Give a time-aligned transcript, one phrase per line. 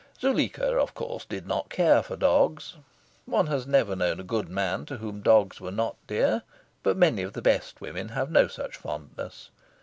[0.19, 2.73] Zuleika, of course, did not care for dogs.
[3.27, 6.41] One has never known a good man to whom dogs were not dear;
[6.81, 9.51] but many of the best women have no such fondness.